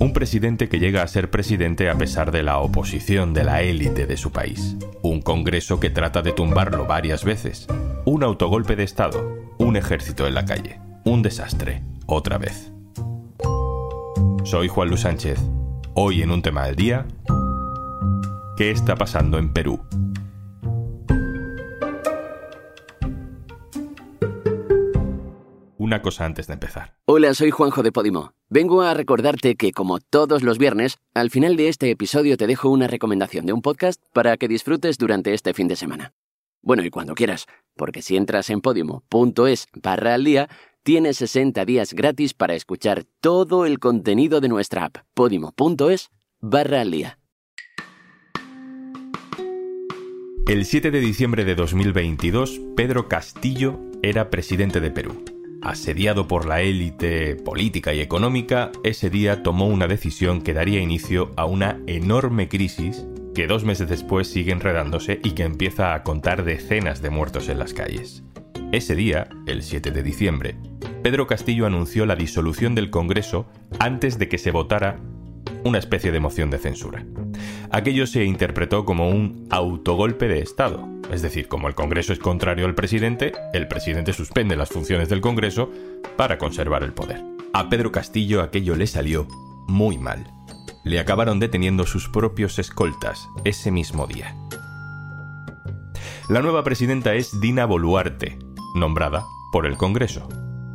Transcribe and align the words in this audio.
Un 0.00 0.14
presidente 0.14 0.70
que 0.70 0.78
llega 0.78 1.02
a 1.02 1.08
ser 1.08 1.30
presidente 1.30 1.90
a 1.90 1.98
pesar 1.98 2.32
de 2.32 2.42
la 2.42 2.56
oposición 2.58 3.34
de 3.34 3.44
la 3.44 3.60
élite 3.60 4.06
de 4.06 4.16
su 4.16 4.32
país. 4.32 4.78
Un 5.02 5.20
Congreso 5.20 5.78
que 5.78 5.90
trata 5.90 6.22
de 6.22 6.32
tumbarlo 6.32 6.86
varias 6.86 7.22
veces. 7.22 7.66
Un 8.06 8.24
autogolpe 8.24 8.76
de 8.76 8.84
Estado. 8.84 9.36
Un 9.58 9.76
ejército 9.76 10.26
en 10.26 10.32
la 10.32 10.46
calle. 10.46 10.80
Un 11.04 11.20
desastre. 11.20 11.82
Otra 12.06 12.38
vez. 12.38 12.72
Soy 14.44 14.68
Juan 14.68 14.88
Luis 14.88 15.02
Sánchez. 15.02 15.38
Hoy 15.92 16.22
en 16.22 16.30
un 16.30 16.40
tema 16.40 16.64
del 16.64 16.76
día, 16.76 17.06
¿qué 18.56 18.70
está 18.70 18.96
pasando 18.96 19.36
en 19.36 19.52
Perú? 19.52 19.82
Una 25.76 26.00
cosa 26.00 26.24
antes 26.24 26.46
de 26.46 26.54
empezar. 26.54 26.94
Hola, 27.04 27.34
soy 27.34 27.50
Juanjo 27.50 27.82
de 27.82 27.92
Podimo. 27.92 28.32
Vengo 28.52 28.82
a 28.82 28.94
recordarte 28.94 29.54
que, 29.54 29.70
como 29.70 30.00
todos 30.00 30.42
los 30.42 30.58
viernes, 30.58 30.98
al 31.14 31.30
final 31.30 31.56
de 31.56 31.68
este 31.68 31.88
episodio 31.88 32.36
te 32.36 32.48
dejo 32.48 32.68
una 32.68 32.88
recomendación 32.88 33.46
de 33.46 33.52
un 33.52 33.62
podcast 33.62 34.02
para 34.12 34.36
que 34.36 34.48
disfrutes 34.48 34.98
durante 34.98 35.34
este 35.34 35.54
fin 35.54 35.68
de 35.68 35.76
semana. 35.76 36.14
Bueno, 36.60 36.84
y 36.84 36.90
cuando 36.90 37.14
quieras, 37.14 37.46
porque 37.76 38.02
si 38.02 38.16
entras 38.16 38.50
en 38.50 38.60
podimo.es 38.60 39.68
barra 39.72 40.14
al 40.14 40.24
día, 40.24 40.48
tienes 40.82 41.18
60 41.18 41.64
días 41.64 41.94
gratis 41.94 42.34
para 42.34 42.54
escuchar 42.54 43.04
todo 43.20 43.66
el 43.66 43.78
contenido 43.78 44.40
de 44.40 44.48
nuestra 44.48 44.86
app, 44.86 44.96
podimo.es 45.14 46.10
barra 46.40 46.80
al 46.80 46.90
día. 46.90 47.20
El 50.48 50.64
7 50.64 50.90
de 50.90 50.98
diciembre 50.98 51.44
de 51.44 51.54
2022, 51.54 52.60
Pedro 52.74 53.06
Castillo 53.06 53.78
era 54.02 54.28
presidente 54.28 54.80
de 54.80 54.90
Perú. 54.90 55.39
Asediado 55.62 56.26
por 56.26 56.46
la 56.46 56.62
élite 56.62 57.36
política 57.36 57.92
y 57.92 58.00
económica, 58.00 58.72
ese 58.82 59.10
día 59.10 59.42
tomó 59.42 59.66
una 59.66 59.86
decisión 59.86 60.40
que 60.40 60.54
daría 60.54 60.80
inicio 60.80 61.32
a 61.36 61.44
una 61.44 61.78
enorme 61.86 62.48
crisis 62.48 63.04
que 63.34 63.46
dos 63.46 63.64
meses 63.64 63.88
después 63.88 64.28
sigue 64.28 64.52
enredándose 64.52 65.20
y 65.22 65.32
que 65.32 65.42
empieza 65.42 65.94
a 65.94 66.02
contar 66.02 66.44
decenas 66.44 67.02
de 67.02 67.10
muertos 67.10 67.50
en 67.50 67.58
las 67.58 67.74
calles. 67.74 68.22
Ese 68.72 68.94
día, 68.94 69.28
el 69.46 69.62
7 69.62 69.90
de 69.90 70.02
diciembre, 70.02 70.56
Pedro 71.02 71.26
Castillo 71.26 71.66
anunció 71.66 72.06
la 72.06 72.16
disolución 72.16 72.74
del 72.74 72.88
Congreso 72.88 73.46
antes 73.78 74.18
de 74.18 74.28
que 74.28 74.38
se 74.38 74.52
votara 74.52 74.98
una 75.64 75.78
especie 75.78 76.10
de 76.10 76.20
moción 76.20 76.50
de 76.50 76.58
censura. 76.58 77.04
Aquello 77.70 78.06
se 78.06 78.24
interpretó 78.24 78.86
como 78.86 79.10
un 79.10 79.46
autogolpe 79.50 80.26
de 80.26 80.40
Estado, 80.40 80.88
es 81.10 81.22
decir, 81.22 81.48
como 81.48 81.68
el 81.68 81.74
Congreso 81.74 82.12
es 82.12 82.18
contrario 82.18 82.66
al 82.66 82.74
presidente, 82.74 83.32
el 83.52 83.68
presidente 83.68 84.12
suspende 84.12 84.56
las 84.56 84.68
funciones 84.68 85.08
del 85.08 85.20
Congreso 85.20 85.70
para 86.16 86.38
conservar 86.38 86.82
el 86.82 86.92
poder. 86.92 87.22
A 87.52 87.68
Pedro 87.68 87.90
Castillo 87.90 88.42
aquello 88.42 88.76
le 88.76 88.86
salió 88.86 89.26
muy 89.66 89.98
mal. 89.98 90.32
Le 90.84 91.00
acabaron 91.00 91.40
deteniendo 91.40 91.84
sus 91.86 92.08
propios 92.08 92.58
escoltas 92.58 93.28
ese 93.44 93.70
mismo 93.70 94.06
día. 94.06 94.36
La 96.28 96.42
nueva 96.42 96.62
presidenta 96.62 97.14
es 97.14 97.40
Dina 97.40 97.66
Boluarte, 97.66 98.38
nombrada 98.74 99.24
por 99.52 99.66
el 99.66 99.76
Congreso. 99.76 100.28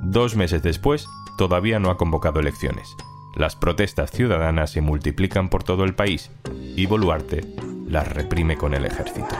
Dos 0.03 0.35
meses 0.35 0.61
después, 0.61 1.07
todavía 1.37 1.79
no 1.79 1.89
ha 1.89 1.97
convocado 1.97 2.41
elecciones. 2.41 2.95
Las 3.35 3.55
protestas 3.55 4.11
ciudadanas 4.11 4.71
se 4.71 4.81
multiplican 4.81 5.49
por 5.49 5.63
todo 5.63 5.85
el 5.85 5.95
país 5.95 6.29
y 6.75 6.85
Boluarte 6.85 7.41
las 7.87 8.07
reprime 8.11 8.57
con 8.57 8.73
el 8.73 8.85
ejército. 8.85 9.35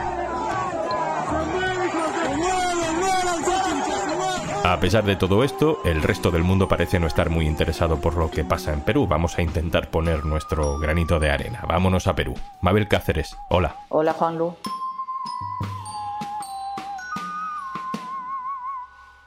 A 4.68 4.80
pesar 4.80 5.04
de 5.04 5.14
todo 5.14 5.44
esto, 5.44 5.78
el 5.84 6.02
resto 6.02 6.32
del 6.32 6.42
mundo 6.42 6.66
parece 6.66 6.98
no 6.98 7.06
estar 7.06 7.30
muy 7.30 7.46
interesado 7.46 8.00
por 8.00 8.16
lo 8.16 8.32
que 8.32 8.44
pasa 8.44 8.72
en 8.72 8.80
Perú. 8.80 9.06
Vamos 9.06 9.38
a 9.38 9.42
intentar 9.42 9.92
poner 9.92 10.24
nuestro 10.24 10.76
granito 10.80 11.20
de 11.20 11.30
arena. 11.30 11.62
Vámonos 11.68 12.08
a 12.08 12.16
Perú. 12.16 12.34
Mabel 12.62 12.88
Cáceres, 12.88 13.36
hola. 13.48 13.76
Hola, 13.90 14.12
Juanlu. 14.12 14.56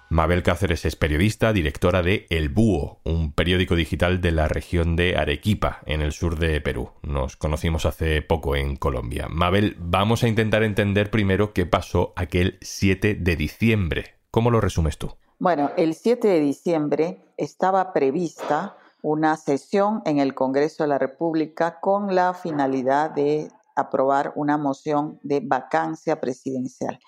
Mabel 0.10 0.44
Cáceres 0.44 0.84
es 0.84 0.98
periodista, 0.98 1.54
directora 1.54 2.04
de 2.04 2.28
El 2.30 2.50
Búho, 2.50 3.00
un 3.06 3.32
periódico 3.32 3.78
digital 3.78 4.20
de 4.20 4.34
la 4.34 4.50
región 4.50 4.98
de 4.98 5.16
Arequipa, 5.16 5.80
en 5.86 6.02
el 6.02 6.12
sur 6.12 6.38
de 6.38 6.60
Perú. 6.60 6.92
Nos 7.02 7.38
conocimos 7.38 7.86
hace 7.86 8.22
poco 8.22 8.58
en 8.58 8.76
Colombia. 8.76 9.28
Mabel, 9.30 9.78
vamos 9.80 10.26
a 10.26 10.28
intentar 10.28 10.64
entender 10.64 11.10
primero 11.10 11.54
qué 11.54 11.66
pasó 11.66 12.12
aquel 12.18 12.58
7 12.60 13.16
de 13.16 13.36
diciembre. 13.38 14.16
¿Cómo 14.32 14.52
lo 14.52 14.60
resumes 14.60 14.98
tú? 14.98 15.16
Bueno, 15.42 15.72
el 15.78 15.96
7 15.96 16.28
de 16.28 16.42
diciembre 16.42 17.24
estaba 17.38 17.94
prevista 17.94 18.76
una 19.02 19.38
sesión 19.38 20.02
en 20.04 20.20
el 20.20 20.36
Congreso 20.36 20.84
de 20.84 20.90
la 20.90 20.98
República 20.98 21.80
con 21.80 22.14
la 22.14 22.34
finalidad 22.34 23.12
de 23.12 23.50
aprobar 23.74 24.34
una 24.36 24.58
moción 24.58 25.18
de 25.24 25.40
vacancia 25.40 26.20
presidencial. 26.20 27.00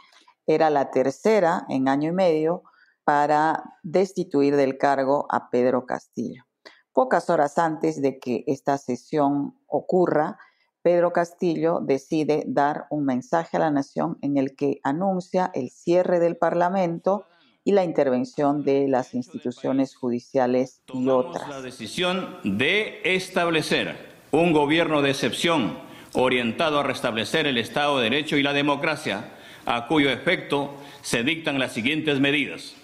Era 0.47 0.70
la 0.70 0.91
tercera 0.91 1.66
en 1.68 1.90
año 1.90 2.12
y 2.12 2.14
medio 2.14 2.64
para 3.03 3.75
destituir 3.84 4.56
del 4.56 4.78
cargo 4.78 5.25
a 5.30 5.50
Pedro 5.50 5.86
Castillo. 5.86 6.46
Pocas 6.94 7.30
horas 7.30 7.58
antes 7.58 8.02
de 8.02 8.18
que 8.18 8.46
esta 8.47 8.78
sesión 8.78 9.59
ocurra, 9.68 10.40
Pedro 10.81 11.12
Castillo 11.12 11.81
decide 11.81 12.46
dar 12.47 12.88
un 12.91 13.03
mensaje 13.03 13.58
a 13.58 13.59
la 13.59 13.72
nación 13.72 14.18
en 14.22 14.38
el 14.38 14.56
que 14.56 14.80
anuncia 14.84 15.52
el 15.53 15.70
cierre 15.70 16.22
del 16.22 16.38
Parlamento 16.38 17.25
y 17.64 17.74
la 17.74 17.84
intervención 17.84 18.64
de 18.64 18.88
las 18.88 19.14
instituciones 19.14 19.96
judiciales 19.96 20.82
y 20.94 21.08
otras. 21.10 21.48
la 21.48 21.62
decisión 21.62 22.38
de 22.44 23.02
establecer 23.04 23.96
un 24.32 24.52
gobierno 24.52 25.02
de 25.02 25.12
excepción 25.12 25.78
orientado 26.14 26.80
a 26.80 26.84
restablecer 26.84 27.48
el 27.48 27.58
Estado 27.58 27.98
de 27.98 28.10
Derecho 28.10 28.38
y 28.38 28.44
la 28.44 28.54
democracia, 28.54 29.32
a 29.66 29.88
cuyo 29.88 30.10
efecto 30.10 30.74
se 31.02 31.24
dictan 31.24 31.60
las 31.60 31.72
siguientes 31.74 32.20
medidas 32.20 32.76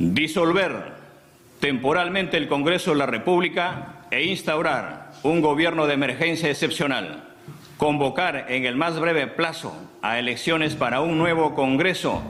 disolver 0.00 0.94
temporalmente 1.60 2.38
el 2.38 2.48
Congreso 2.48 2.92
de 2.92 2.96
la 2.96 3.06
República 3.06 4.06
e 4.10 4.24
instaurar 4.24 5.12
un 5.22 5.42
gobierno 5.42 5.86
de 5.86 5.92
emergencia 5.92 6.48
excepcional, 6.48 7.28
convocar 7.76 8.46
en 8.48 8.64
el 8.64 8.76
más 8.76 8.98
breve 8.98 9.26
plazo 9.26 9.74
a 10.00 10.18
elecciones 10.18 10.74
para 10.74 11.02
un 11.02 11.18
nuevo 11.18 11.54
Congreso. 11.54 12.22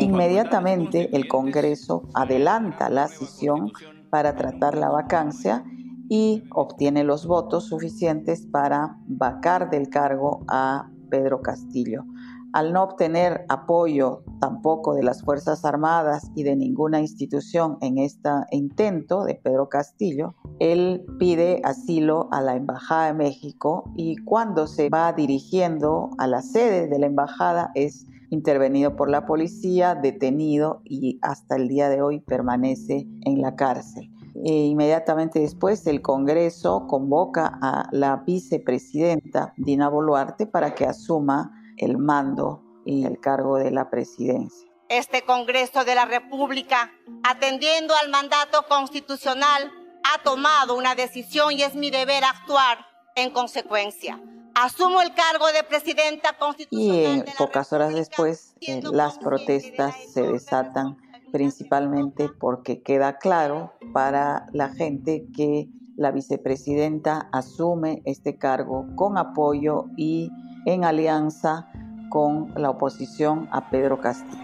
Inmediatamente 0.00 1.16
el 1.16 1.28
Congreso 1.28 2.08
adelanta 2.14 2.90
la 2.90 3.08
sesión 3.08 3.72
para 4.10 4.36
tratar 4.36 4.76
la 4.76 4.90
vacancia 4.90 5.64
y 6.08 6.44
obtiene 6.52 7.04
los 7.04 7.26
votos 7.26 7.64
suficientes 7.64 8.46
para 8.46 8.96
vacar 9.06 9.70
del 9.70 9.88
cargo 9.88 10.44
a 10.48 10.88
Pedro 11.10 11.40
Castillo. 11.40 12.04
Al 12.52 12.72
no 12.72 12.84
obtener 12.84 13.44
apoyo 13.48 14.22
tampoco 14.40 14.94
de 14.94 15.02
las 15.02 15.22
Fuerzas 15.22 15.64
Armadas 15.64 16.30
y 16.34 16.42
de 16.42 16.56
ninguna 16.56 17.00
institución 17.00 17.76
en 17.80 17.98
este 17.98 18.30
intento 18.50 19.24
de 19.24 19.34
Pedro 19.34 19.68
Castillo, 19.68 20.36
él 20.58 21.04
pide 21.18 21.60
asilo 21.64 22.28
a 22.32 22.40
la 22.40 22.56
Embajada 22.56 23.08
de 23.08 23.14
México 23.14 23.90
y 23.94 24.16
cuando 24.24 24.66
se 24.66 24.88
va 24.88 25.12
dirigiendo 25.12 26.10
a 26.18 26.26
la 26.26 26.40
sede 26.40 26.88
de 26.88 26.98
la 26.98 27.06
embajada 27.06 27.72
es 27.74 28.06
intervenido 28.30 28.96
por 28.96 29.10
la 29.10 29.26
policía, 29.26 29.94
detenido 29.94 30.80
y 30.84 31.18
hasta 31.22 31.56
el 31.56 31.68
día 31.68 31.88
de 31.88 32.02
hoy 32.02 32.20
permanece 32.20 33.06
en 33.24 33.40
la 33.40 33.56
cárcel. 33.56 34.10
E 34.44 34.52
inmediatamente 34.52 35.40
después 35.40 35.86
el 35.86 36.02
Congreso 36.02 36.86
convoca 36.86 37.58
a 37.62 37.88
la 37.92 38.16
vicepresidenta 38.26 39.54
Dina 39.56 39.88
Boluarte 39.88 40.46
para 40.46 40.74
que 40.74 40.84
asuma 40.84 41.52
el 41.78 41.96
mando 41.98 42.62
y 42.84 43.04
el 43.04 43.18
cargo 43.18 43.56
de 43.56 43.70
la 43.70 43.88
presidencia. 43.90 44.68
Este 44.88 45.22
Congreso 45.22 45.84
de 45.84 45.94
la 45.94 46.04
República, 46.04 46.92
atendiendo 47.24 47.94
al 48.00 48.10
mandato 48.10 48.64
constitucional, 48.68 49.72
ha 50.04 50.22
tomado 50.22 50.76
una 50.76 50.94
decisión 50.94 51.52
y 51.52 51.62
es 51.62 51.74
mi 51.74 51.90
deber 51.90 52.22
actuar 52.22 52.78
en 53.16 53.30
consecuencia. 53.30 54.20
Asumo 54.58 55.02
el 55.02 55.12
cargo 55.12 55.48
de 55.48 55.64
presidenta 55.64 56.32
constitucional. 56.38 57.26
Y 57.28 57.36
pocas 57.36 57.74
horas 57.74 57.92
después, 57.92 58.54
eh, 58.62 58.80
las 58.90 59.18
protestas 59.18 59.94
se 60.14 60.22
desatan 60.22 60.96
principalmente 61.30 62.30
porque 62.30 62.82
queda 62.82 63.18
claro 63.18 63.74
para 63.92 64.46
la 64.54 64.70
gente 64.70 65.26
que 65.36 65.68
la 65.98 66.10
vicepresidenta 66.10 67.28
asume 67.32 68.00
este 68.06 68.38
cargo 68.38 68.86
con 68.96 69.18
apoyo 69.18 69.88
y 69.98 70.30
en 70.64 70.84
alianza 70.84 71.70
con 72.08 72.54
la 72.56 72.70
oposición 72.70 73.50
a 73.52 73.68
Pedro 73.68 74.00
Castillo. 74.00 74.42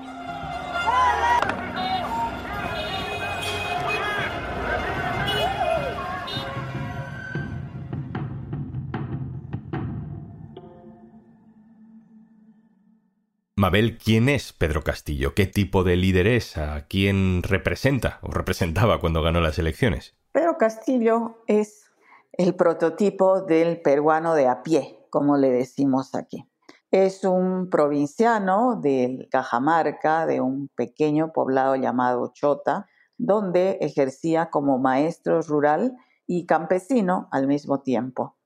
Mabel, 13.63 13.97
¿quién 13.97 14.29
es 14.29 14.53
Pedro 14.53 14.83
Castillo? 14.83 15.37
¿Qué 15.37 15.47
tipo 15.47 15.85
de 15.85 15.95
líder 15.95 16.27
es? 16.27 16.59
¿A 16.59 16.89
quién 16.89 17.45
representa 17.45 18.19
o 18.23 18.33
representaba 18.33 18.99
cuando 18.99 19.23
ganó 19.23 19.41
las 19.41 19.57
elecciones? 19.57 20.17
Pedro 20.33 20.59
Castillo 20.59 21.45
es 21.47 21.85
el 22.33 22.57
prototipo 22.57 23.43
del 23.43 23.81
peruano 23.81 24.35
de 24.35 24.49
a 24.49 24.65
pie, 24.65 25.07
como 25.11 25.37
le 25.37 25.53
decimos 25.53 26.17
aquí. 26.17 26.45
Es 26.91 27.23
un 27.23 27.71
provinciano 27.71 28.81
de 28.83 29.29
Cajamarca, 29.31 30.27
de 30.27 30.41
un 30.41 30.69
pequeño 30.75 31.31
poblado 31.33 31.77
llamado 31.77 32.33
Chota, 32.35 32.89
donde 33.17 33.79
ejercía 33.81 34.51
como 34.51 34.79
maestro 34.79 35.41
rural 35.41 35.95
y 36.27 36.47
campesino 36.47 37.29
al 37.31 37.47
mismo 37.47 37.81
tiempo. 37.81 38.37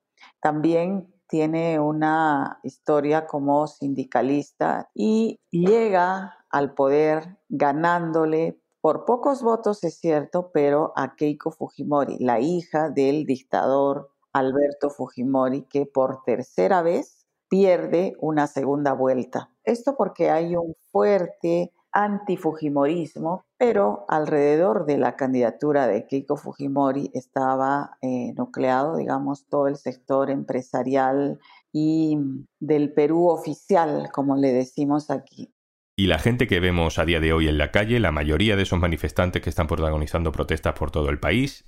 También 0.43 1.16
tiene 1.29 1.81
una 1.81 2.61
historia 2.63 3.27
como 3.27 3.67
sindicalista 3.67 4.91
y 4.95 5.41
llega 5.51 6.37
al 6.51 6.75
poder 6.75 7.39
ganándole 7.49 8.61
por 8.81 9.05
pocos 9.05 9.43
votos, 9.43 9.83
es 9.83 9.99
cierto, 9.99 10.51
pero 10.53 10.93
a 10.95 11.17
Keiko 11.17 11.51
Fujimori, 11.51 12.19
la 12.21 12.39
hija 12.39 12.91
del 12.91 13.27
dictador 13.27 14.13
Alberto 14.33 14.91
Fujimori, 14.91 15.63
que 15.63 15.87
por 15.87 16.23
tercera 16.25 16.83
vez 16.83 17.27
pierde 17.49 18.15
una 18.21 18.47
segunda 18.47 18.93
vuelta. 18.93 19.51
Esto 19.65 19.97
porque 19.97 20.31
hay 20.31 20.55
un 20.55 20.75
fuerte 20.93 21.73
antifujimorismo, 21.97 23.47
pero 23.57 24.05
alrededor 24.09 24.85
de 24.85 24.99
la 24.99 25.17
candidatura 25.17 25.87
de 25.87 26.07
Keiko 26.07 26.37
Fujimori 26.37 27.11
estaba 27.15 27.97
eh, 28.03 28.35
nucleado, 28.37 28.99
digamos, 28.99 29.49
todo 29.49 29.67
el 29.67 29.77
sector 29.77 30.31
empresarial 30.31 31.41
y 31.73 32.19
del 32.61 32.93
Perú 32.93 33.29
oficial, 33.29 34.11
como 34.13 34.37
le 34.37 34.53
decimos 34.53 35.11
aquí. 35.11 35.55
Y 35.97 36.09
la 36.09 36.19
gente 36.19 36.47
que 36.47 36.61
vemos 36.61 36.99
a 36.99 37.07
día 37.07 37.19
de 37.19 37.33
hoy 37.33 37.49
en 37.49 37.57
la 37.57 37.71
calle, 37.71 37.99
la 37.99 38.13
mayoría 38.13 38.57
de 38.57 38.65
esos 38.65 38.79
manifestantes 38.79 39.41
que 39.41 39.49
están 39.49 39.67
protagonizando 39.67 40.33
protestas 40.33 40.75
por 40.75 40.91
todo 40.91 41.09
el 41.09 41.19
país, 41.19 41.65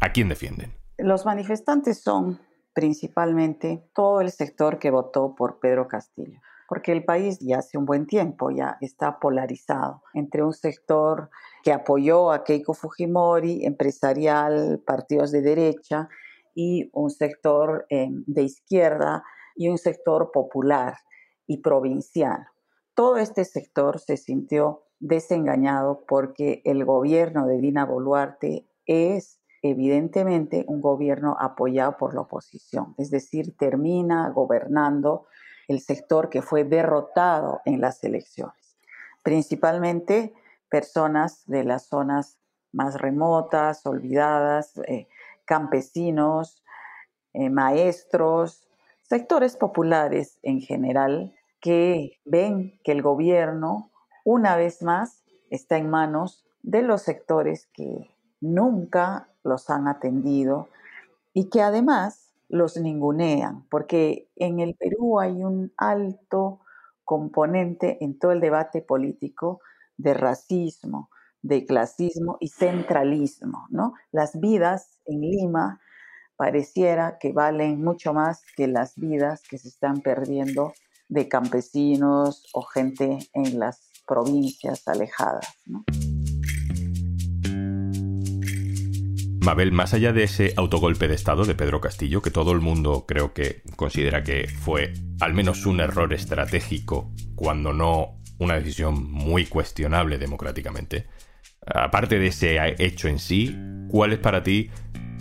¿a 0.00 0.12
quién 0.12 0.28
defienden? 0.28 0.74
Los 0.96 1.26
manifestantes 1.26 2.00
son 2.00 2.38
principalmente 2.72 3.82
todo 3.96 4.20
el 4.20 4.30
sector 4.30 4.78
que 4.78 4.92
votó 4.92 5.34
por 5.34 5.58
Pedro 5.58 5.88
Castillo, 5.88 6.38
porque 6.70 6.92
el 6.92 7.04
país 7.04 7.40
ya 7.40 7.58
hace 7.58 7.78
un 7.78 7.84
buen 7.84 8.06
tiempo 8.06 8.52
ya 8.52 8.78
está 8.80 9.18
polarizado 9.18 10.04
entre 10.14 10.44
un 10.44 10.52
sector 10.52 11.28
que 11.64 11.72
apoyó 11.72 12.30
a 12.30 12.44
Keiko 12.44 12.74
Fujimori, 12.74 13.66
empresarial, 13.66 14.80
partidos 14.86 15.32
de 15.32 15.42
derecha, 15.42 16.08
y 16.54 16.88
un 16.92 17.10
sector 17.10 17.86
eh, 17.90 18.06
de 18.10 18.44
izquierda 18.44 19.24
y 19.56 19.68
un 19.68 19.78
sector 19.78 20.30
popular 20.30 20.94
y 21.48 21.56
provincial. 21.56 22.46
Todo 22.94 23.16
este 23.16 23.44
sector 23.44 23.98
se 23.98 24.16
sintió 24.16 24.84
desengañado 25.00 26.04
porque 26.06 26.62
el 26.64 26.84
gobierno 26.84 27.48
de 27.48 27.58
Dina 27.58 27.84
Boluarte 27.84 28.68
es 28.86 29.40
evidentemente 29.62 30.64
un 30.68 30.80
gobierno 30.80 31.36
apoyado 31.40 31.96
por 31.96 32.14
la 32.14 32.20
oposición, 32.20 32.94
es 32.96 33.10
decir, 33.10 33.56
termina 33.56 34.30
gobernando 34.30 35.26
el 35.70 35.78
sector 35.78 36.30
que 36.30 36.42
fue 36.42 36.64
derrotado 36.64 37.60
en 37.64 37.80
las 37.80 38.02
elecciones, 38.02 38.76
principalmente 39.22 40.34
personas 40.68 41.44
de 41.46 41.62
las 41.62 41.86
zonas 41.86 42.38
más 42.72 43.00
remotas, 43.00 43.86
olvidadas, 43.86 44.76
eh, 44.88 45.06
campesinos, 45.44 46.64
eh, 47.34 47.50
maestros, 47.50 48.66
sectores 49.02 49.56
populares 49.56 50.40
en 50.42 50.60
general 50.60 51.36
que 51.60 52.18
ven 52.24 52.80
que 52.82 52.90
el 52.90 53.02
gobierno, 53.02 53.92
una 54.24 54.56
vez 54.56 54.82
más, 54.82 55.22
está 55.50 55.76
en 55.76 55.88
manos 55.88 56.44
de 56.62 56.82
los 56.82 57.02
sectores 57.02 57.68
que 57.72 58.10
nunca 58.40 59.28
los 59.44 59.70
han 59.70 59.86
atendido 59.86 60.68
y 61.32 61.48
que 61.48 61.62
además 61.62 62.29
los 62.50 62.76
ningunean, 62.76 63.64
porque 63.70 64.28
en 64.36 64.60
el 64.60 64.74
Perú 64.74 65.20
hay 65.20 65.42
un 65.42 65.72
alto 65.76 66.60
componente 67.04 67.98
en 68.04 68.18
todo 68.18 68.32
el 68.32 68.40
debate 68.40 68.82
político 68.82 69.60
de 69.96 70.14
racismo, 70.14 71.10
de 71.42 71.64
clasismo 71.64 72.36
y 72.40 72.48
centralismo, 72.48 73.66
¿no? 73.70 73.94
Las 74.12 74.38
vidas 74.38 75.00
en 75.06 75.20
Lima 75.20 75.80
pareciera 76.36 77.18
que 77.18 77.32
valen 77.32 77.82
mucho 77.82 78.12
más 78.12 78.42
que 78.56 78.66
las 78.66 78.96
vidas 78.96 79.42
que 79.48 79.58
se 79.58 79.68
están 79.68 80.00
perdiendo 80.00 80.72
de 81.08 81.28
campesinos 81.28 82.46
o 82.52 82.62
gente 82.62 83.18
en 83.34 83.58
las 83.58 83.90
provincias 84.06 84.86
alejadas. 84.88 85.46
Mabel, 89.44 89.72
más 89.72 89.94
allá 89.94 90.12
de 90.12 90.24
ese 90.24 90.52
autogolpe 90.56 91.08
de 91.08 91.14
Estado 91.14 91.44
de 91.44 91.54
Pedro 91.54 91.80
Castillo, 91.80 92.20
que 92.20 92.30
todo 92.30 92.52
el 92.52 92.60
mundo 92.60 93.06
creo 93.08 93.32
que 93.32 93.62
considera 93.76 94.22
que 94.22 94.48
fue 94.48 94.92
al 95.20 95.32
menos 95.32 95.64
un 95.64 95.80
error 95.80 96.12
estratégico, 96.12 97.10
cuando 97.36 97.72
no 97.72 98.20
una 98.38 98.54
decisión 98.54 99.10
muy 99.10 99.46
cuestionable 99.46 100.18
democráticamente, 100.18 101.06
aparte 101.66 102.18
de 102.18 102.26
ese 102.28 102.58
hecho 102.78 103.08
en 103.08 103.18
sí, 103.18 103.56
¿cuál 103.88 104.12
es 104.12 104.18
para 104.18 104.42
ti 104.42 104.70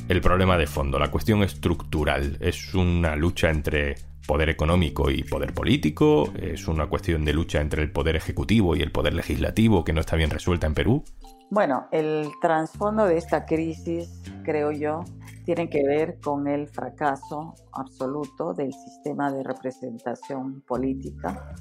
el 0.09 0.21
problema 0.21 0.57
de 0.57 0.67
fondo, 0.67 0.99
la 0.99 1.11
cuestión 1.11 1.43
estructural? 1.43 2.37
¿Es 2.41 2.73
una 2.73 3.15
lucha 3.15 3.49
entre 3.49 3.95
poder 4.29 4.49
económico 4.49 5.09
y 5.09 5.23
poder 5.23 5.55
político, 5.55 6.31
es 6.39 6.67
una 6.67 6.85
cuestión 6.85 7.25
de 7.25 7.33
lucha 7.33 7.61
entre 7.61 7.81
el 7.81 7.91
poder 7.91 8.15
ejecutivo 8.15 8.75
y 8.75 8.81
el 8.81 8.91
poder 8.91 9.15
legislativo 9.15 9.83
que 9.83 9.91
no 9.91 10.01
está 10.01 10.17
bien 10.17 10.29
resuelta 10.29 10.67
en 10.67 10.75
Perú. 10.75 11.03
Bueno, 11.51 11.87
el 11.91 12.29
trasfondo 12.41 13.05
de 13.05 13.17
esta 13.17 13.45
crisis, 13.47 14.21
creo 14.43 14.71
yo, 14.71 15.03
tiene 15.45 15.67
que 15.67 15.83
ver 15.83 16.19
con 16.19 16.47
el 16.47 16.67
fracaso 16.67 17.55
absoluto 17.71 18.53
del 18.53 18.71
sistema 18.71 19.31
de 19.31 19.41
representación 19.41 20.61
política. 20.61 21.55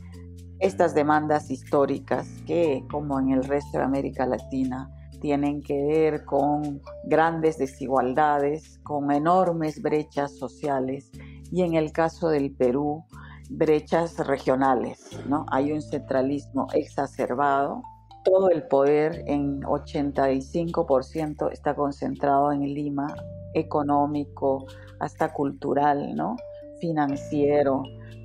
Estas 0.59 0.95
demandas 0.95 1.51
históricas 1.51 2.29
que, 2.47 2.85
como 2.91 3.19
en 3.19 3.31
el 3.31 3.45
resto 3.45 3.79
de 3.79 3.85
América 3.85 4.27
Latina, 4.27 4.91
tienen 5.23 5.63
que 5.63 5.83
ver 5.83 6.27
con 6.27 6.83
grandes 7.05 7.57
desigualdades, 7.57 8.79
con 8.83 9.11
enormes 9.11 9.81
brechas 9.81 10.37
sociales 10.37 11.11
y 11.51 11.63
en 11.63 11.75
el 11.75 11.93
caso 11.93 12.29
del 12.29 12.55
Perú, 12.55 13.05
brechas 13.49 14.19
regionales, 14.19 15.19
¿no? 15.27 15.47
Hay 15.51 15.73
un 15.73 15.81
centralismo 15.81 16.67
exacerbado, 16.75 17.83
todo 18.29 18.51
el 18.51 18.63
poder 18.65 19.25
en 19.27 19.63
85% 19.63 21.51
está 21.51 21.75
concentrado 21.75 22.53
en 22.53 22.63
Lima, 22.63 23.07
económico, 23.55 24.67
hasta 25.01 25.33
cultural, 25.33 26.15
¿no? 26.15 26.37
Financiero, 26.81 27.83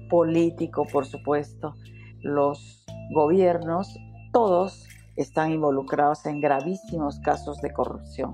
político, 0.09 0.85
por 0.91 1.05
supuesto. 1.05 1.73
Los 2.21 2.85
gobiernos, 3.13 3.97
todos 4.33 4.87
están 5.15 5.51
involucrados 5.51 6.25
en 6.25 6.41
gravísimos 6.41 7.19
casos 7.19 7.61
de 7.61 7.71
corrupción 7.71 8.33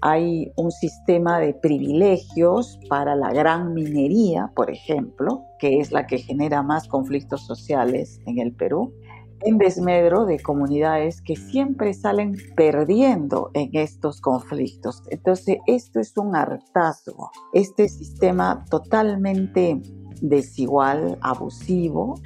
hay 0.00 0.52
un 0.56 0.70
sistema 0.70 1.40
de 1.40 1.54
privilegios 1.54 2.78
para 2.88 3.16
la 3.16 3.32
gran 3.32 3.74
minería, 3.74 4.52
por 4.54 4.70
ejemplo, 4.70 5.44
que 5.58 5.80
es 5.80 5.90
la 5.90 6.06
que 6.06 6.18
genera 6.18 6.62
más 6.62 6.86
conflictos 6.86 7.44
sociales 7.44 8.20
en 8.26 8.38
el 8.38 8.52
Perú, 8.52 8.94
en 9.42 9.58
desmedro 9.58 10.26
de 10.26 10.40
comunidades 10.40 11.20
que 11.20 11.36
siempre 11.36 11.94
salen 11.94 12.36
perdiendo 12.56 13.50
en 13.54 13.70
estos 13.72 14.20
conflictos. 14.20 15.02
Entonces, 15.10 15.58
esto 15.66 16.00
es 16.00 16.16
un 16.16 16.34
hartazgo, 16.34 17.30
este 17.52 17.88
sistema 17.88 18.64
totalmente 18.70 19.80
desigual, 20.20 21.18
abusivo, 21.20 22.20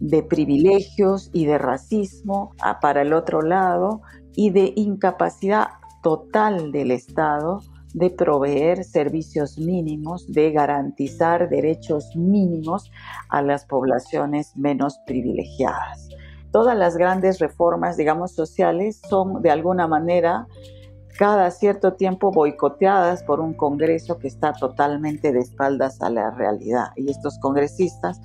de 0.00 0.22
privilegios 0.22 1.30
y 1.32 1.46
de 1.46 1.58
racismo 1.58 2.52
ah, 2.60 2.80
para 2.80 3.02
el 3.02 3.12
otro 3.12 3.40
lado 3.40 4.02
y 4.34 4.50
de 4.50 4.72
incapacidad 4.74 5.68
total 6.02 6.72
del 6.72 6.90
Estado 6.90 7.60
de 7.94 8.10
proveer 8.10 8.84
servicios 8.84 9.58
mínimos, 9.58 10.26
de 10.32 10.50
garantizar 10.50 11.48
derechos 11.48 12.16
mínimos 12.16 12.90
a 13.28 13.42
las 13.42 13.64
poblaciones 13.66 14.56
menos 14.56 14.98
privilegiadas. 15.06 16.08
Todas 16.52 16.76
las 16.76 16.96
grandes 16.96 17.38
reformas, 17.38 17.96
digamos, 17.96 18.32
sociales 18.32 19.00
son 19.08 19.42
de 19.42 19.50
alguna 19.50 19.88
manera 19.88 20.46
cada 21.18 21.50
cierto 21.50 21.94
tiempo 21.94 22.30
boicoteadas 22.30 23.22
por 23.22 23.40
un 23.40 23.54
Congreso 23.54 24.18
que 24.18 24.28
está 24.28 24.52
totalmente 24.52 25.32
de 25.32 25.40
espaldas 25.40 26.00
a 26.02 26.10
la 26.10 26.30
realidad. 26.30 26.88
Y 26.96 27.10
estos 27.10 27.38
congresistas 27.38 28.20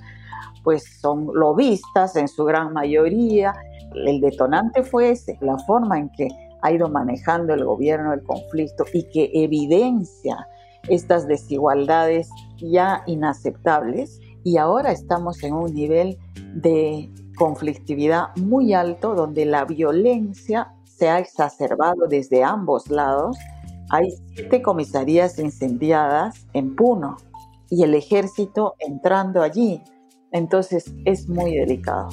pues 0.62 1.00
son 1.00 1.28
lobistas 1.32 2.16
en 2.16 2.28
su 2.28 2.44
gran 2.44 2.72
mayoría. 2.72 3.54
El 3.94 4.20
detonante 4.20 4.82
fue 4.82 5.10
ese, 5.10 5.38
la 5.40 5.56
forma 5.58 5.98
en 5.98 6.10
que 6.10 6.28
ha 6.60 6.72
ido 6.72 6.88
manejando 6.88 7.54
el 7.54 7.64
gobierno 7.64 8.12
el 8.12 8.22
conflicto 8.22 8.84
y 8.92 9.04
que 9.04 9.30
evidencia 9.32 10.46
estas 10.88 11.26
desigualdades 11.26 12.28
ya 12.58 13.02
inaceptables 13.06 14.20
y 14.44 14.56
ahora 14.56 14.92
estamos 14.92 15.42
en 15.42 15.54
un 15.54 15.72
nivel 15.74 16.18
de 16.54 17.10
conflictividad 17.38 18.36
muy 18.36 18.74
alto 18.74 19.14
donde 19.14 19.46
la 19.46 19.64
violencia 19.64 20.74
se 20.84 21.08
ha 21.08 21.18
exacerbado 21.18 22.08
desde 22.08 22.42
ambos 22.42 22.88
lados 22.90 23.38
hay 23.90 24.10
siete 24.34 24.60
comisarías 24.62 25.38
incendiadas 25.38 26.46
en 26.52 26.76
Puno 26.76 27.16
y 27.70 27.84
el 27.84 27.94
ejército 27.94 28.74
entrando 28.78 29.42
allí. 29.42 29.82
Entonces 30.30 30.92
es 31.04 31.28
muy 31.28 31.54
delicado. 31.54 32.08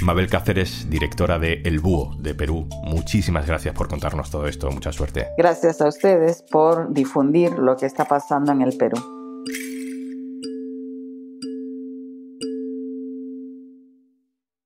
Mabel 0.00 0.28
Cáceres, 0.28 0.88
directora 0.88 1.38
de 1.38 1.60
El 1.64 1.80
Búho 1.80 2.14
de 2.18 2.34
Perú, 2.34 2.66
muchísimas 2.84 3.46
gracias 3.46 3.74
por 3.74 3.88
contarnos 3.88 4.30
todo 4.30 4.46
esto, 4.46 4.70
mucha 4.70 4.92
suerte. 4.92 5.26
Gracias 5.36 5.82
a 5.82 5.88
ustedes 5.88 6.42
por 6.50 6.92
difundir 6.94 7.58
lo 7.58 7.76
que 7.76 7.86
está 7.86 8.04
pasando 8.06 8.52
en 8.52 8.62
el 8.62 8.76
Perú. 8.78 9.17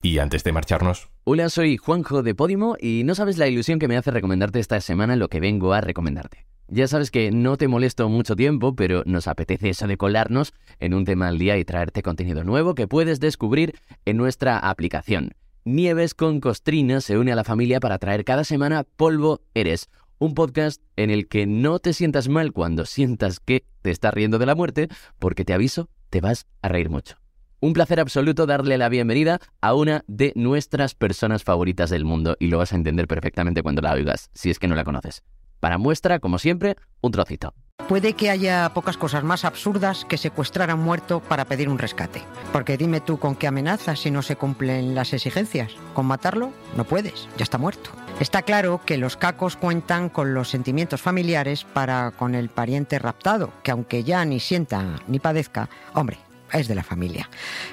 Y 0.04 0.18
antes 0.18 0.42
de 0.42 0.50
marcharnos... 0.50 1.08
Hola, 1.22 1.48
soy 1.48 1.76
Juanjo 1.76 2.24
de 2.24 2.34
Podimo 2.34 2.76
y 2.80 3.02
no 3.04 3.14
sabes 3.14 3.38
la 3.38 3.46
ilusión 3.46 3.78
que 3.78 3.86
me 3.86 3.96
hace 3.96 4.10
recomendarte 4.10 4.58
esta 4.58 4.80
semana 4.80 5.14
lo 5.14 5.28
que 5.28 5.38
vengo 5.38 5.72
a 5.72 5.80
recomendarte. 5.80 6.44
Ya 6.66 6.88
sabes 6.88 7.12
que 7.12 7.30
no 7.30 7.56
te 7.56 7.68
molesto 7.68 8.08
mucho 8.08 8.34
tiempo, 8.34 8.74
pero 8.74 9.04
nos 9.06 9.28
apetece 9.28 9.68
eso 9.68 9.86
de 9.86 9.96
colarnos 9.96 10.54
en 10.80 10.94
un 10.94 11.04
tema 11.04 11.28
al 11.28 11.38
día 11.38 11.56
y 11.56 11.64
traerte 11.64 12.02
contenido 12.02 12.42
nuevo 12.42 12.74
que 12.74 12.88
puedes 12.88 13.20
descubrir 13.20 13.78
en 14.04 14.16
nuestra 14.16 14.58
aplicación. 14.58 15.34
Nieves 15.64 16.14
con 16.14 16.40
Costrina 16.40 17.00
se 17.00 17.16
une 17.16 17.30
a 17.30 17.36
la 17.36 17.44
familia 17.44 17.78
para 17.78 17.98
traer 17.98 18.24
cada 18.24 18.42
semana 18.42 18.82
Polvo 18.82 19.42
Eres, 19.54 19.88
un 20.18 20.34
podcast 20.34 20.82
en 20.96 21.10
el 21.10 21.28
que 21.28 21.46
no 21.46 21.78
te 21.78 21.92
sientas 21.92 22.28
mal 22.28 22.52
cuando 22.52 22.86
sientas 22.86 23.38
que 23.38 23.62
te 23.82 23.92
estás 23.92 24.12
riendo 24.12 24.40
de 24.40 24.46
la 24.46 24.56
muerte, 24.56 24.88
porque 25.20 25.44
te 25.44 25.52
aviso, 25.52 25.88
te 26.10 26.20
vas 26.20 26.46
a 26.60 26.68
reír 26.68 26.90
mucho. 26.90 27.21
Un 27.64 27.74
placer 27.74 28.00
absoluto 28.00 28.44
darle 28.44 28.76
la 28.76 28.88
bienvenida 28.88 29.38
a 29.60 29.74
una 29.74 30.02
de 30.08 30.32
nuestras 30.34 30.96
personas 30.96 31.44
favoritas 31.44 31.90
del 31.90 32.04
mundo 32.04 32.36
y 32.40 32.48
lo 32.48 32.58
vas 32.58 32.72
a 32.72 32.76
entender 32.76 33.06
perfectamente 33.06 33.62
cuando 33.62 33.80
la 33.80 33.92
oigas, 33.92 34.30
si 34.34 34.50
es 34.50 34.58
que 34.58 34.66
no 34.66 34.74
la 34.74 34.82
conoces. 34.82 35.22
Para 35.60 35.78
muestra, 35.78 36.18
como 36.18 36.40
siempre, 36.40 36.74
un 37.02 37.12
trocito. 37.12 37.54
Puede 37.88 38.14
que 38.14 38.30
haya 38.30 38.68
pocas 38.74 38.96
cosas 38.96 39.22
más 39.22 39.44
absurdas 39.44 40.04
que 40.04 40.18
secuestrar 40.18 40.70
a 40.70 40.74
un 40.74 40.82
muerto 40.82 41.20
para 41.20 41.44
pedir 41.44 41.68
un 41.68 41.78
rescate. 41.78 42.24
Porque 42.52 42.76
dime 42.76 43.00
tú 43.00 43.20
con 43.20 43.36
qué 43.36 43.46
amenazas 43.46 44.00
si 44.00 44.10
no 44.10 44.22
se 44.22 44.34
cumplen 44.34 44.96
las 44.96 45.12
exigencias. 45.12 45.70
¿Con 45.94 46.06
matarlo? 46.06 46.50
No 46.76 46.82
puedes, 46.82 47.28
ya 47.38 47.44
está 47.44 47.58
muerto. 47.58 47.90
Está 48.18 48.42
claro 48.42 48.80
que 48.84 48.98
los 48.98 49.16
cacos 49.16 49.54
cuentan 49.54 50.08
con 50.08 50.34
los 50.34 50.48
sentimientos 50.48 51.00
familiares 51.00 51.62
para 51.62 52.10
con 52.10 52.34
el 52.34 52.48
pariente 52.48 52.98
raptado, 52.98 53.52
que 53.62 53.70
aunque 53.70 54.02
ya 54.02 54.24
ni 54.24 54.40
sienta 54.40 54.96
ni 55.06 55.20
padezca, 55.20 55.68
hombre, 55.94 56.18
es 56.52 56.68
de 56.68 56.74
la 56.74 56.82
familia. 56.82 57.28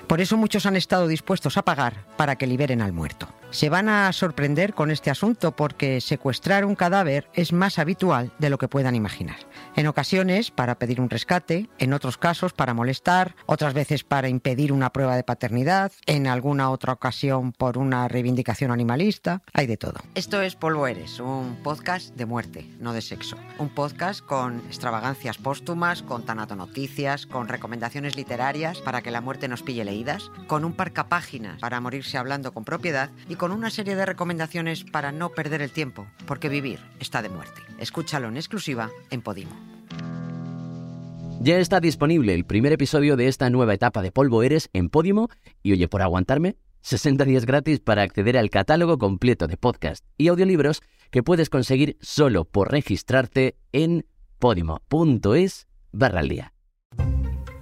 Por 0.08 0.22
eso 0.22 0.38
muchos 0.38 0.66
han 0.66 0.76
estado 0.76 1.08
dispuestos 1.08 1.58
a 1.58 1.64
pagar 1.64 2.06
para 2.18 2.36
que 2.36 2.48
liberen 2.48 2.82
al 2.82 2.94
muerto. 2.94 3.28
Se 3.52 3.70
van 3.70 3.90
a 3.90 4.12
sorprender 4.14 4.76
con 4.76 4.92
este 4.92 5.10
asunto 5.10 5.56
porque 5.56 6.02
secuestrar 6.02 6.66
un 6.66 6.76
cadáver 6.76 7.28
es 7.34 7.52
más 7.52 7.80
habitual 7.80 8.32
de 8.38 8.52
lo 8.52 8.60
que 8.60 8.68
puedan 8.68 8.94
imaginar. 8.94 9.38
En 9.76 9.88
ocasiones 9.88 10.52
para 10.52 10.78
pedir 10.78 11.02
un 11.02 11.10
rescate, 11.10 11.68
en 11.80 11.94
otros 11.94 12.18
casos 12.18 12.54
para 12.54 12.76
molestar, 12.76 13.36
otras 13.48 13.74
veces 13.74 14.04
para 14.04 14.30
impedir 14.30 14.72
una 14.72 14.92
prueba 14.92 15.16
de 15.16 15.24
paternidad, 15.24 15.92
en 16.06 16.28
alguna 16.28 16.70
otra 16.70 16.94
ocasión 16.94 17.52
por 17.52 17.80
una 17.80 18.08
reivindicación 18.08 18.70
animalista, 18.72 19.42
hay 19.54 19.66
de 19.66 19.78
todo. 19.78 20.00
Esto 20.14 20.42
es 20.42 20.56
Polvo 20.56 20.86
Eres, 20.86 21.20
un 21.20 21.58
podcast 21.64 22.16
de 22.16 22.26
muerte, 22.28 22.70
no 22.80 22.94
de 22.94 23.02
sexo. 23.02 23.36
Un 23.58 23.70
podcast 23.70 24.24
con 24.24 24.60
extravagancias 24.68 25.38
póstumas, 25.38 26.04
con 26.04 26.24
tanatonoticias, 26.24 27.26
con 27.26 27.48
recomendaciones 27.48 28.16
literarias 28.16 28.69
para 28.78 29.02
que 29.02 29.10
la 29.10 29.22
muerte 29.22 29.48
nos 29.48 29.64
pille 29.64 29.84
leídas, 29.84 30.32
con 30.48 30.64
un 30.64 30.74
parcapáginas 30.74 31.60
para 31.60 31.82
morirse 31.82 32.18
hablando 32.18 32.54
con 32.54 32.64
propiedad 32.64 33.10
y 33.28 33.36
con 33.36 33.52
una 33.52 33.72
serie 33.72 33.96
de 33.96 34.06
recomendaciones 34.06 34.84
para 34.84 35.12
no 35.12 35.30
perder 35.30 35.62
el 35.62 35.72
tiempo, 35.72 36.08
porque 36.28 36.50
vivir 36.50 36.80
está 37.00 37.22
de 37.22 37.30
muerte. 37.30 37.62
Escúchalo 37.80 38.28
en 38.28 38.38
exclusiva 38.38 38.90
en 39.10 39.22
Podimo. 39.22 39.52
Ya 41.42 41.58
está 41.58 41.80
disponible 41.80 42.34
el 42.34 42.46
primer 42.46 42.74
episodio 42.74 43.16
de 43.16 43.28
esta 43.28 43.50
nueva 43.50 43.74
etapa 43.74 44.02
de 44.02 44.12
Polvo 44.12 44.44
Eres 44.44 44.70
en 44.74 44.90
Podimo 44.90 45.30
y 45.64 45.72
oye, 45.72 45.88
por 45.88 46.02
aguantarme, 46.02 46.58
60 46.82 47.26
días 47.26 47.46
gratis 47.46 47.80
para 47.80 48.04
acceder 48.04 48.38
al 48.38 48.50
catálogo 48.50 48.98
completo 48.98 49.48
de 49.48 49.58
podcast 49.58 50.06
y 50.18 50.28
audiolibros 50.28 50.82
que 51.12 51.24
puedes 51.24 51.50
conseguir 51.50 51.98
solo 52.02 52.46
por 52.46 52.72
registrarte 52.72 53.56
en 53.72 54.06
podimo.es 54.38 55.68
barra 55.92 56.20
al 56.20 56.30
día. 56.30 56.54